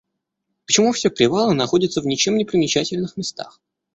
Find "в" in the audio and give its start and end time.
2.01-2.07